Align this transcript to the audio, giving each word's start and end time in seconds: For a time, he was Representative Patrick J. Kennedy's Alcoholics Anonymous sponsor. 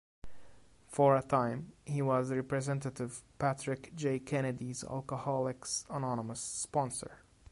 For 0.87 1.15
a 1.15 1.21
time, 1.21 1.73
he 1.85 2.01
was 2.01 2.31
Representative 2.31 3.21
Patrick 3.37 3.93
J. 3.93 4.17
Kennedy's 4.17 4.83
Alcoholics 4.83 5.85
Anonymous 5.91 6.39
sponsor. 6.41 7.19